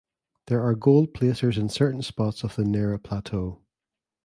There 0.47 0.63
are 0.63 0.73
gold 0.73 1.13
placers 1.13 1.59
in 1.59 1.69
certain 1.69 2.01
spots 2.01 2.43
of 2.43 2.55
the 2.55 2.65
Nera 2.65 2.97
Plateau. 2.97 3.61